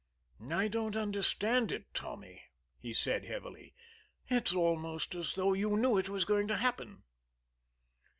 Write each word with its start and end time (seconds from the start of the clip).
"I 0.49 0.67
don't 0.67 0.97
understand, 0.97 1.85
Tommy," 1.93 2.45
he 2.79 2.91
said 2.91 3.25
heavily. 3.25 3.75
"It's 4.29 4.51
almost 4.51 5.13
as 5.13 5.35
though 5.35 5.53
you 5.53 5.77
knew 5.77 5.95
it 5.99 6.09
was 6.09 6.25
going 6.25 6.47
to 6.47 6.57
happen." 6.57 7.03